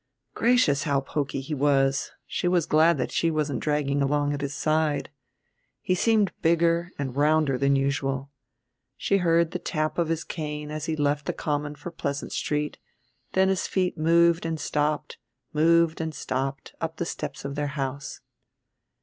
[0.33, 4.55] Gracious, how poky he was; she was glad that she wasn't dragging along at his
[4.55, 5.11] side.
[5.79, 8.31] He seemed bigger and rounder than usual.
[8.97, 12.79] She heard the tap of his cane as he left the Common for Pleasant Street;
[13.33, 15.19] then his feet moved and stopped,
[15.53, 18.21] moved and stopped, up the steps of their house.